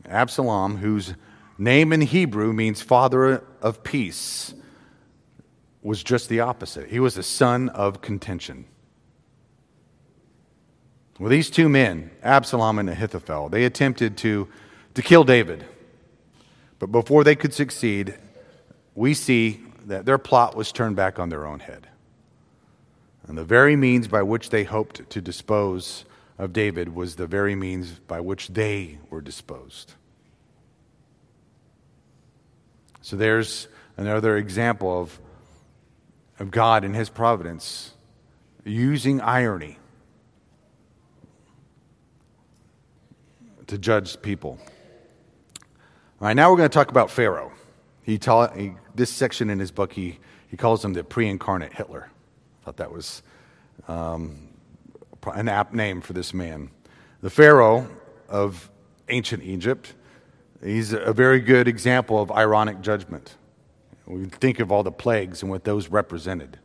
[0.07, 1.13] Absalom, whose
[1.57, 4.53] name in Hebrew means father of peace,
[5.81, 6.89] was just the opposite.
[6.89, 8.65] He was a son of contention.
[11.19, 14.47] Well, these two men, Absalom and Ahithophel, they attempted to,
[14.95, 15.65] to kill David.
[16.79, 18.15] But before they could succeed,
[18.95, 21.87] we see that their plot was turned back on their own head.
[23.27, 26.05] And the very means by which they hoped to dispose
[26.37, 29.93] of David was the very means by which they were disposed.
[33.01, 33.67] So there's
[33.97, 35.19] another example of,
[36.39, 37.93] of God in His providence
[38.65, 39.77] using irony
[43.67, 44.57] to judge people.
[46.21, 47.51] All right, now we're going to talk about Pharaoh.
[48.03, 51.73] He taught he, this section in his book, he, he calls him the pre incarnate
[51.73, 52.09] Hitler.
[52.61, 53.23] I Thought that was
[53.87, 54.42] um,
[55.27, 56.69] an apt name for this man.
[57.21, 57.87] The Pharaoh
[58.27, 58.69] of
[59.09, 59.93] ancient Egypt,
[60.63, 63.35] he's a very good example of ironic judgment.
[64.05, 66.59] We think of all the plagues and what those represented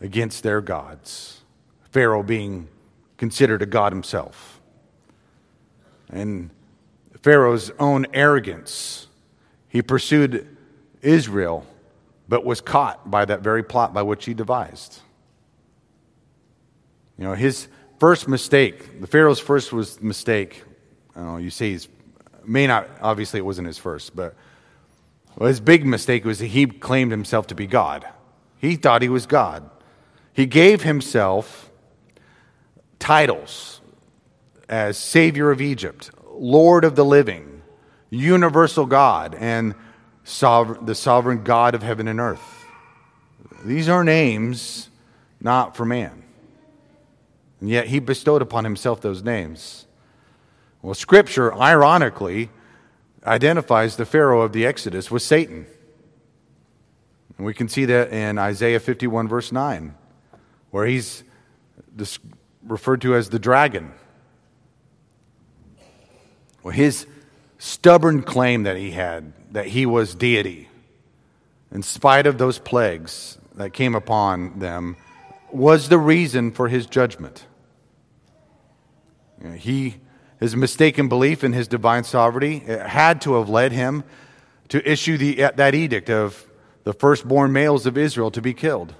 [0.00, 1.42] against their gods.
[1.90, 2.68] Pharaoh being
[3.16, 4.60] considered a god himself.
[6.10, 6.50] And
[7.22, 9.08] Pharaoh's own arrogance,
[9.68, 10.56] he pursued
[11.02, 11.66] Israel
[12.28, 15.00] but was caught by that very plot by which he devised.
[17.18, 20.62] You know, his first mistake, the Pharaoh's first was mistake.
[21.16, 21.88] Know, you say he's,
[22.44, 24.36] may not, obviously it wasn't his first, but
[25.36, 28.06] well, his big mistake was that he claimed himself to be God.
[28.58, 29.68] He thought he was God.
[30.32, 31.70] He gave himself
[33.00, 33.80] titles
[34.68, 37.62] as Savior of Egypt, Lord of the living,
[38.10, 39.74] universal God, and
[40.24, 42.64] the sovereign God of heaven and earth.
[43.64, 44.88] These are names
[45.40, 46.22] not for man.
[47.60, 49.86] And yet he bestowed upon himself those names.
[50.82, 52.50] Well, Scripture, ironically,
[53.26, 55.66] identifies the Pharaoh of the Exodus with Satan.
[57.36, 59.94] And we can see that in Isaiah 51, verse 9,
[60.70, 61.24] where he's
[62.64, 63.92] referred to as the dragon.
[66.62, 67.06] Well, his
[67.58, 70.68] stubborn claim that he had that he was deity,
[71.72, 74.96] in spite of those plagues that came upon them,
[75.52, 77.46] was the reason for his judgment.
[79.56, 79.96] He,
[80.40, 84.04] his mistaken belief in his divine sovereignty eh, had to have led him
[84.68, 86.46] to issue the, eh, that edict of
[86.84, 88.94] the firstborn males of Israel to be killed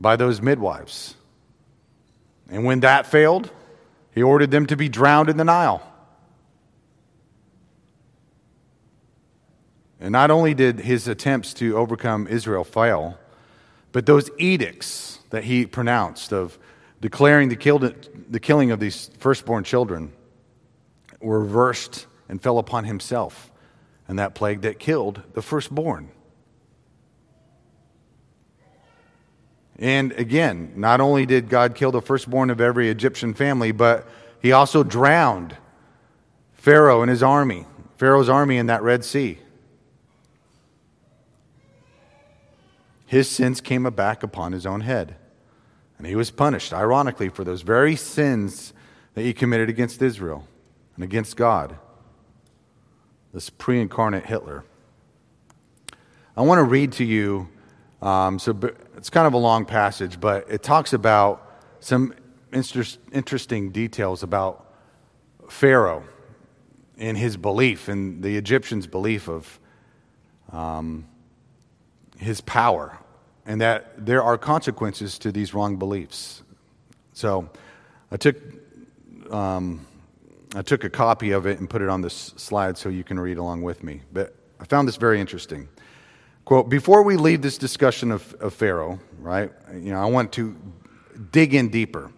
[0.00, 1.14] by those midwives.
[2.50, 3.50] And when that failed,
[4.12, 5.82] he ordered them to be drowned in the Nile.
[10.00, 13.18] And not only did his attempts to overcome Israel fail,
[13.92, 16.58] but those edicts that he pronounced of
[17.00, 17.82] declaring the, killed,
[18.30, 20.12] the killing of these firstborn children
[21.20, 23.50] were reversed and fell upon himself
[24.08, 26.10] and that plague that killed the firstborn.
[29.78, 34.06] And again, not only did God kill the firstborn of every Egyptian family, but
[34.40, 35.56] he also drowned
[36.52, 39.38] Pharaoh and his army, Pharaoh's army in that Red Sea.
[43.12, 45.16] His sins came back upon his own head.
[45.98, 48.72] And he was punished, ironically, for those very sins
[49.12, 50.48] that he committed against Israel
[50.94, 51.76] and against God.
[53.34, 54.64] This pre incarnate Hitler.
[56.38, 57.50] I want to read to you,
[58.00, 58.58] um, so
[58.96, 62.14] it's kind of a long passage, but it talks about some
[62.50, 62.82] inter-
[63.12, 64.72] interesting details about
[65.50, 66.04] Pharaoh
[66.96, 69.60] and his belief and the Egyptians' belief of
[70.50, 71.04] um,
[72.22, 72.98] his power
[73.44, 76.42] and that there are consequences to these wrong beliefs.
[77.12, 77.50] So
[78.10, 78.36] I took,
[79.30, 79.86] um,
[80.54, 83.18] I took a copy of it and put it on this slide so you can
[83.18, 84.02] read along with me.
[84.12, 85.68] But I found this very interesting.
[86.44, 90.56] Quote, before we leave this discussion of, of Pharaoh, right, you know, I want to
[91.30, 92.10] dig in deeper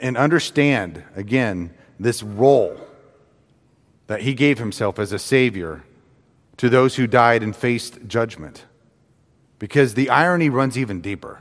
[0.00, 2.78] and understand, again, this role
[4.06, 5.84] that he gave himself as a savior
[6.56, 8.64] to those who died and faced judgment.
[9.62, 11.38] Because the irony runs even deeper.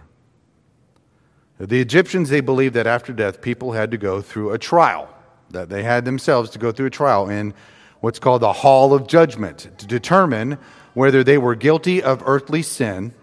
[1.57, 5.09] The Egyptians, they believed that after death, people had to go through a trial,
[5.49, 7.55] that they had themselves to go through a trial in
[7.99, 10.59] what's called the Hall of Judgment to determine
[10.93, 13.15] whether they were guilty of earthly sin,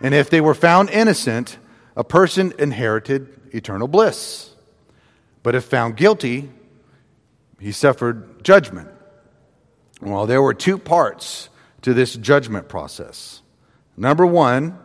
[0.00, 1.58] and if they were found innocent,
[1.96, 4.54] a person inherited eternal bliss.
[5.42, 6.52] But if found guilty,
[7.58, 8.90] he suffered judgment.
[10.00, 11.48] Well, there were two parts
[11.82, 13.39] to this judgment process.
[14.00, 14.78] Number one,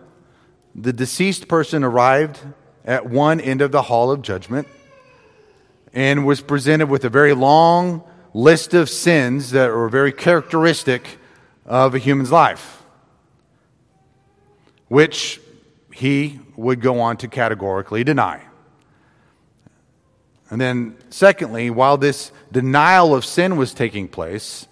[0.76, 2.38] the deceased person arrived
[2.84, 4.68] at one end of the hall of judgment
[5.94, 8.04] and was presented with a very long
[8.34, 11.18] list of sins that were very characteristic
[11.66, 12.84] of a human's life,
[14.90, 15.40] which
[15.94, 18.42] he would go on to categorically deny.
[20.50, 24.68] And then, secondly, while this denial of sin was taking place,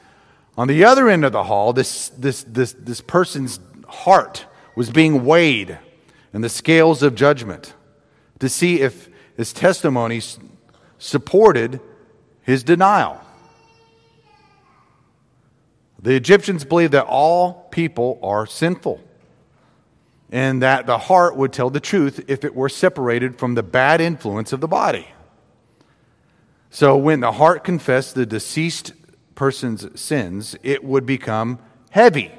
[0.58, 3.58] on the other end of the hall, this, this, this, this person's
[3.94, 5.78] heart was being weighed
[6.34, 7.74] in the scales of judgment
[8.40, 10.22] to see if his testimony
[10.98, 11.80] supported
[12.42, 13.22] his denial.
[16.02, 19.02] The Egyptians believed that all people are sinful
[20.32, 24.02] and that the heart would tell the truth if it were separated from the bad
[24.02, 25.08] influence of the body.
[26.72, 28.94] So when the heart confessed the deceased
[29.36, 31.60] person's sins, it would become
[31.92, 32.32] heavy,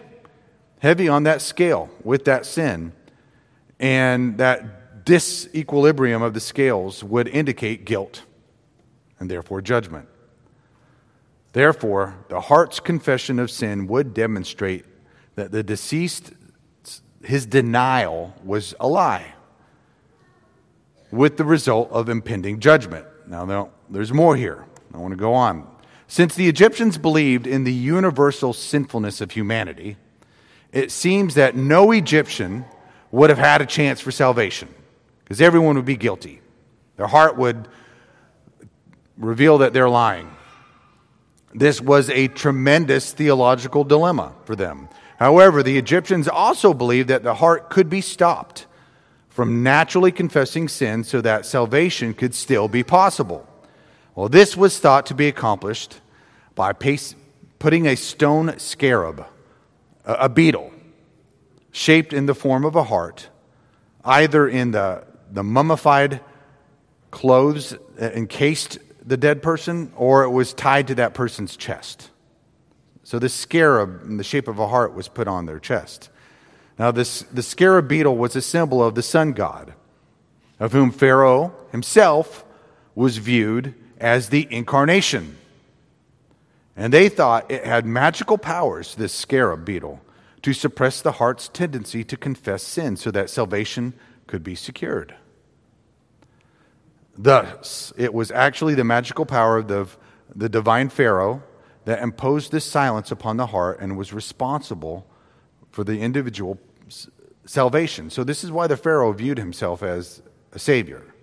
[0.84, 2.92] heavy on that scale with that sin.
[3.80, 8.22] And that disequilibrium of the scales would indicate guilt
[9.18, 10.06] and therefore judgment.
[11.54, 14.84] Therefore, the heart's confession of sin would demonstrate
[15.36, 16.32] that the deceased,
[17.22, 19.32] his denial was a lie,
[21.10, 23.06] with the result of impending judgment.
[23.26, 24.66] Now, there's more here.
[24.92, 25.66] I want to go on.
[26.08, 29.96] Since the Egyptians believed in the universal sinfulness of humanity,
[30.74, 32.64] it seems that no Egyptian
[33.12, 34.68] would have had a chance for salvation
[35.22, 36.42] because everyone would be guilty.
[36.96, 37.68] Their heart would
[39.16, 40.28] reveal that they're lying.
[41.54, 44.88] This was a tremendous theological dilemma for them.
[45.20, 48.66] However, the Egyptians also believed that the heart could be stopped
[49.28, 53.46] from naturally confessing sin so that salvation could still be possible.
[54.16, 56.00] Well, this was thought to be accomplished
[56.56, 59.26] by putting a stone scarab,
[60.04, 60.72] a beetle,
[61.72, 63.28] shaped in the form of a heart,
[64.04, 66.20] either in the, the mummified
[67.10, 72.10] clothes encased the dead person or it was tied to that person's chest.
[73.02, 76.08] So this scarab in the shape of a heart was put on their chest.
[76.78, 79.74] Now, this, the scarab beetle was a symbol of the sun god,
[80.58, 82.44] of whom Pharaoh himself
[82.94, 85.36] was viewed as the incarnation.
[86.76, 90.00] And they thought it had magical powers, this scarab beetle,
[90.42, 93.94] to suppress the heart's tendency to confess sin so that salvation
[94.26, 95.14] could be secured.
[97.16, 99.86] Thus, it was actually the magical power of the,
[100.34, 101.42] the divine Pharaoh
[101.84, 105.06] that imposed this silence upon the heart and was responsible
[105.70, 106.58] for the individual
[107.46, 108.10] salvation.
[108.10, 110.22] So, this is why the Pharaoh viewed himself as
[110.52, 111.14] a savior.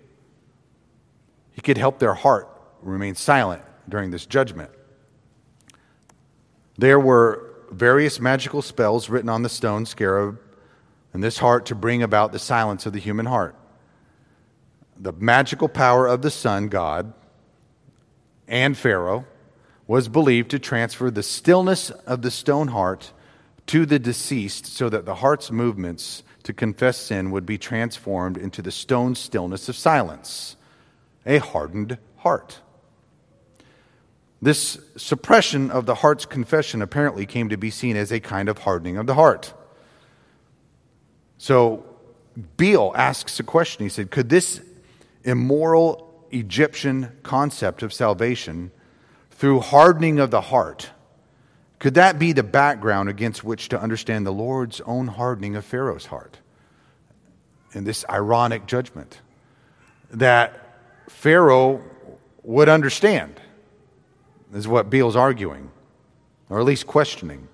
[1.52, 2.48] He could help their heart
[2.80, 4.70] remain silent during this judgment.
[6.82, 10.40] There were various magical spells written on the stone scarab
[11.12, 13.54] and this heart to bring about the silence of the human heart
[14.96, 17.12] the magical power of the sun god
[18.48, 19.26] and Pharaoh
[19.86, 23.12] was believed to transfer the stillness of the stone heart
[23.66, 28.60] to the deceased so that the heart's movements to confess sin would be transformed into
[28.60, 30.56] the stone stillness of silence,
[31.24, 32.58] a hardened heart.
[34.42, 38.58] This suppression of the heart's confession apparently came to be seen as a kind of
[38.58, 39.54] hardening of the heart.
[41.38, 41.86] So
[42.56, 43.86] Beale asks a question.
[43.86, 44.60] He said, Could this
[45.24, 48.72] immoral Egyptian concept of salvation
[49.30, 50.90] through hardening of the heart.
[51.78, 56.06] Could that be the background against which to understand the Lord's own hardening of Pharaoh's
[56.06, 56.38] heart
[57.74, 59.20] And this ironic judgment?
[60.10, 60.76] That
[61.08, 61.82] Pharaoh
[62.42, 63.40] would understand,
[64.52, 65.70] is what Beale's arguing,
[66.50, 67.48] or at least questioning.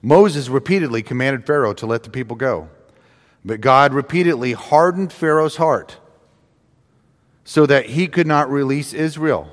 [0.00, 2.68] Moses repeatedly commanded Pharaoh to let the people go,
[3.44, 5.98] but God repeatedly hardened Pharaoh's heart
[7.44, 9.50] so that he could not release Israel.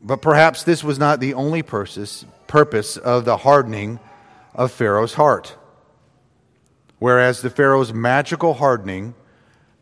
[0.00, 3.98] But perhaps this was not the only purpose, purpose of the hardening
[4.54, 5.56] of Pharaoh's heart.
[6.98, 9.14] Whereas the Pharaoh's magical hardening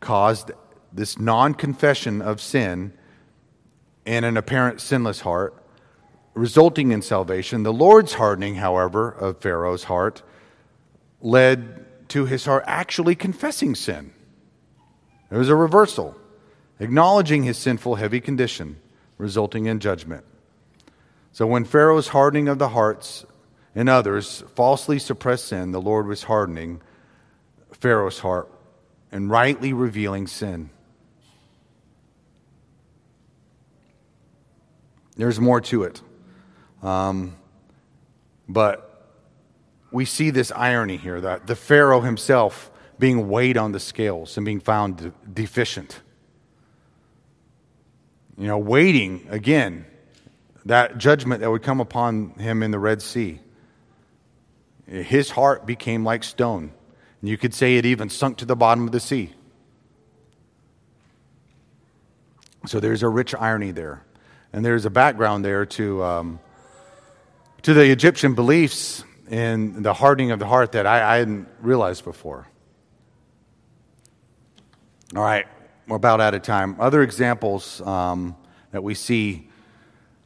[0.01, 0.51] caused
[0.93, 2.93] this non confession of sin
[4.07, 5.55] and an apparent sinless heart,
[6.35, 7.65] resulting in salvation.
[7.65, 10.23] The Lord's hardening, however, of Pharaoh's heart
[11.21, 14.13] led to his heart actually confessing sin.
[15.31, 16.17] It was a reversal,
[16.79, 18.77] acknowledging his sinful, heavy condition,
[19.19, 20.25] resulting in judgment.
[21.33, 23.27] So when Pharaoh's hardening of the hearts
[23.75, 26.81] and others falsely suppressed sin, the Lord was hardening
[27.73, 28.51] Pharaoh's heart
[29.11, 30.71] and rightly revealing sin.
[35.17, 36.03] There's more to it.
[36.83, 37.37] Um,
[38.49, 38.87] but
[39.91, 44.45] we see this irony here that the Pharaoh himself being weighed on the scales and
[44.45, 46.01] being found de- deficient.
[48.39, 49.87] You know, waiting again,
[50.67, 53.41] that judgment that would come upon him in the Red Sea.
[54.87, 56.73] His heart became like stone.
[57.21, 59.33] And you could say it even sunk to the bottom of the sea.
[62.67, 64.06] So there's a rich irony there.
[64.53, 66.41] And there's a background there to, um,
[67.63, 72.05] to the Egyptian beliefs and the hardening of the heart that I, I hadn't realized
[72.05, 72.47] before.
[75.15, 75.47] All right,
[75.87, 76.77] we're about out of time.
[76.81, 78.37] Other examples um,
[78.73, 79.49] that we see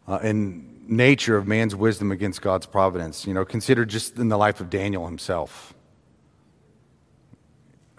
[0.09, 4.37] uh, in nature of man's wisdom against God's providence, you know, consider just in the
[4.37, 5.75] life of Daniel himself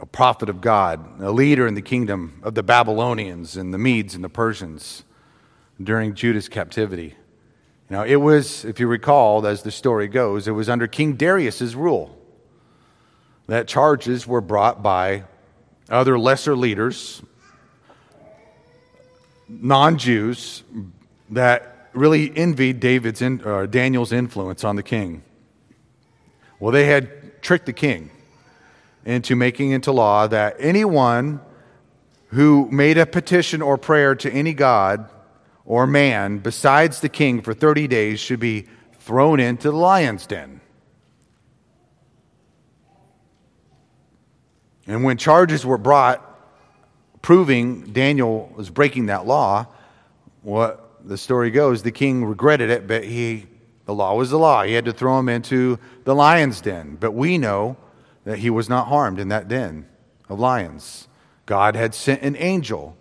[0.02, 4.16] a prophet of God, a leader in the kingdom of the Babylonians and the Medes
[4.16, 5.04] and the Persians
[5.84, 7.16] during Judah's captivity.
[7.90, 11.76] Now, it was, if you recall, as the story goes, it was under King Darius's
[11.76, 12.18] rule
[13.48, 15.24] that charges were brought by
[15.90, 17.22] other lesser leaders,
[19.50, 20.64] non Jews,
[21.32, 25.24] that really envied David's in, uh, Daniel's influence on the king.
[26.60, 28.10] Well, they had tricked the king
[29.04, 31.42] into making into law that anyone
[32.28, 35.10] who made a petition or prayer to any god
[35.66, 38.68] or man besides the king for 30 days should be
[39.00, 40.62] thrown into the lion's den.
[44.88, 46.28] And when charges were brought
[47.22, 49.68] proving Daniel was breaking that law,
[50.42, 53.48] what the story goes, the king regretted it, but he
[53.86, 54.64] the law was the law.
[54.64, 56.98] He had to throw him into the lion's den.
[57.00, 57.78] But we know
[58.24, 59.88] that he was not harmed in that den
[60.30, 61.08] of lions.
[61.46, 62.96] God had sent an angel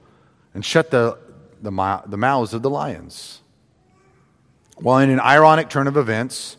[0.55, 1.19] and shut the,
[1.63, 3.41] the, the mouths of the lions.
[4.81, 6.57] Well, in an ironic turn of events,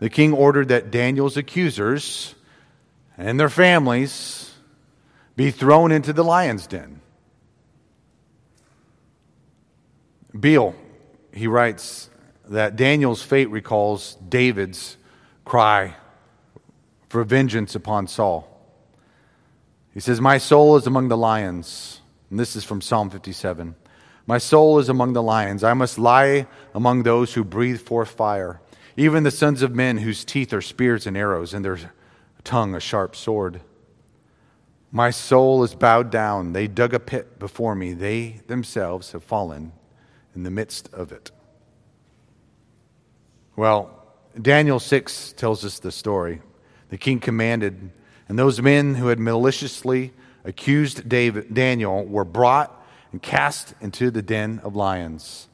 [0.00, 2.34] the king ordered that Daniel's accusers
[3.16, 4.52] and their families
[5.36, 7.00] be thrown into the lion's den.
[10.38, 10.74] Beale,
[11.32, 12.10] he writes
[12.48, 14.96] that Daniel's fate recalls David's
[15.44, 15.94] cry
[17.08, 18.50] for vengeance upon Saul.
[19.92, 22.00] He says, My soul is among the lions.
[22.30, 23.76] And this is from Psalm 57.
[24.26, 25.62] My soul is among the lions.
[25.62, 28.60] I must lie among those who breathe forth fire,
[28.96, 31.78] even the sons of men whose teeth are spears and arrows, and their
[32.42, 33.60] tongue a sharp sword.
[34.90, 36.52] My soul is bowed down.
[36.52, 37.92] They dug a pit before me.
[37.92, 39.72] They themselves have fallen
[40.34, 41.30] in the midst of it.
[43.56, 44.04] Well,
[44.40, 46.40] Daniel 6 tells us the story.
[46.90, 47.90] The king commanded,
[48.28, 50.12] and those men who had maliciously
[50.44, 52.83] accused David, Daniel were brought
[53.14, 55.46] and cast into the den of lions.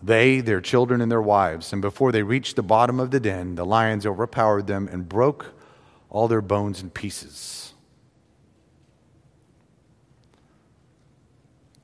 [0.00, 1.72] They, their children, and their wives.
[1.72, 5.52] And before they reached the bottom of the den, the lions overpowered them and broke
[6.10, 7.74] all their bones in pieces.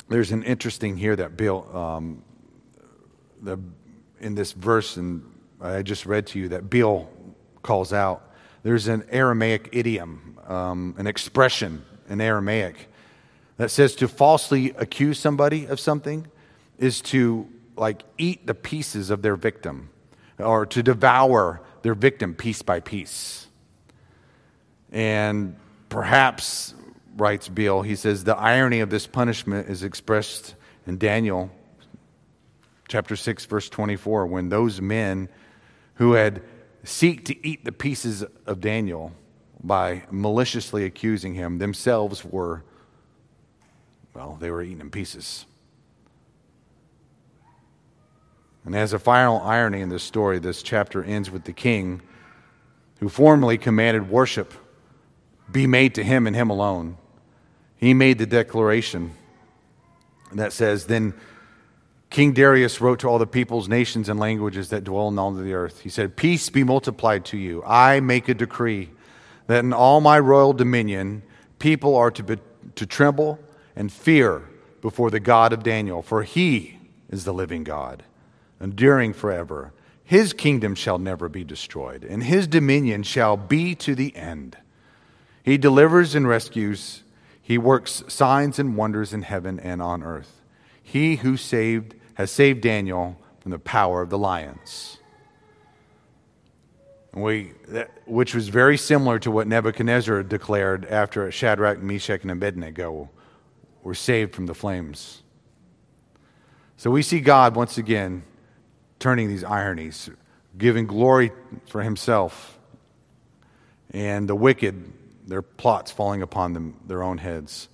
[0.09, 2.23] There's an interesting here that Beale, um,
[3.43, 3.59] the,
[4.21, 5.29] in this verse, and
[5.61, 7.11] I just read to you, that Beale
[7.62, 12.89] calls out there's an Aramaic idiom, um, an expression in Aramaic
[13.59, 16.27] that says to falsely accuse somebody of something
[16.79, 17.47] is to
[17.77, 19.91] like eat the pieces of their victim
[20.39, 23.47] or to devour their victim piece by piece.
[24.91, 25.57] And
[25.89, 26.75] perhaps,
[27.17, 30.55] writes Beale, he says, the irony of this punishment is expressed
[30.87, 31.51] in Daniel
[32.89, 35.29] chapter 6, verse 24, when those men
[35.95, 36.43] who had
[36.85, 39.13] seek to eat the pieces of Daniel
[39.63, 42.65] by maliciously accusing him themselves were,
[44.19, 45.47] well, they were eaten in pieces.
[48.64, 52.03] And as a final irony in this story, this chapter ends with the king
[52.99, 54.53] who formerly commanded worship
[55.53, 56.97] be made to him and him alone.
[57.77, 59.12] He made the declaration
[60.33, 61.14] that says, Then
[62.11, 65.53] King Darius wrote to all the peoples, nations, and languages that dwell in all the
[65.53, 65.83] earth.
[65.83, 67.62] He said, Peace be multiplied to you.
[67.64, 68.91] I make a decree
[69.47, 71.23] that in all my royal dominion,
[71.61, 72.39] people are to, be,
[72.75, 73.39] to tremble
[73.79, 74.43] and fear
[74.83, 78.03] before the God of Daniel, for he is the living God,
[78.61, 79.72] enduring forever.
[80.03, 84.59] His kingdom shall never be destroyed, and his dominion shall be to the end.
[85.45, 87.05] He delivers and rescues,
[87.41, 90.43] he works signs and wonders in heaven and on earth.
[90.83, 94.99] He who saved has saved Daniel from the power of the lions.
[97.14, 97.53] We,
[98.07, 103.11] which was very similar to what Nebuchadnezzar declared after Shadrach, Meshach, and Abednego
[103.89, 105.22] were saved from the flames.
[106.76, 108.22] So we see God once again
[108.99, 110.11] turning these ironies,
[110.59, 111.32] giving glory
[111.70, 112.59] for himself,
[113.93, 114.93] and the wicked,
[115.26, 117.70] their plots falling upon them, their own heads.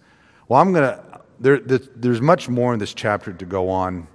[0.46, 4.06] Well, I'm going to, there, there's much more in this chapter to go on,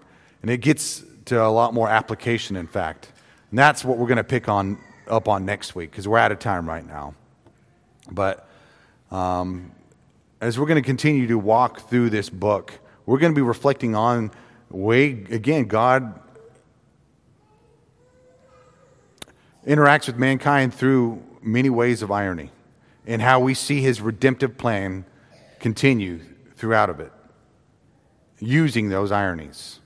[0.42, 3.12] and it gets to a lot more application, in fact.
[3.50, 4.80] And that's what we're going to pick on
[5.10, 7.14] up on next week because we're out of time right now.
[8.10, 8.48] But
[9.12, 9.74] um,
[10.42, 13.96] as we're going to continue to walk through this book, we're going to be reflecting
[13.96, 14.32] on
[14.70, 16.20] way again God
[19.66, 22.52] interacts with mankind through many ways of irony
[23.06, 25.06] and how we see his redemptive plan
[25.60, 26.20] continue
[26.56, 27.12] throughout of it
[28.40, 29.80] using those ironies.